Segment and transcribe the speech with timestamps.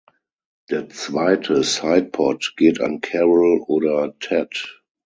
[0.71, 4.81] Der zweite Side Pot geht an Carol oder Ted.